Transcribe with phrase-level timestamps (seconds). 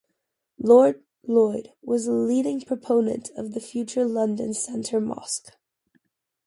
[0.57, 5.55] Lord Lloyd was a leading proponent of the future London Central Mosque.